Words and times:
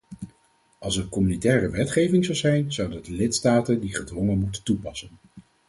Als 0.79 0.97
er 0.97 1.09
communautaire 1.09 1.69
wetgeving 1.69 2.25
zou 2.25 2.37
zijn, 2.37 2.71
zouden 2.73 3.03
de 3.03 3.11
lidstaten 3.11 3.79
die 3.79 3.95
gedwongen 3.95 4.39
moeten 4.39 4.63
toepassen. 4.63 5.09